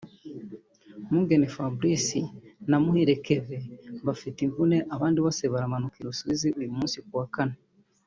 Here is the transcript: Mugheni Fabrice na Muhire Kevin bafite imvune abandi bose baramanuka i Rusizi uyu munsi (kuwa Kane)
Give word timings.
Mugheni 1.11 1.47
Fabrice 1.55 2.19
na 2.69 2.77
Muhire 2.83 3.15
Kevin 3.25 3.63
bafite 4.07 4.37
imvune 4.47 4.77
abandi 4.95 5.17
bose 5.25 5.43
baramanuka 5.53 5.95
i 5.99 6.05
Rusizi 6.07 6.47
uyu 6.59 6.71
munsi 6.77 6.97
(kuwa 7.07 7.27
Kane) 7.35 7.55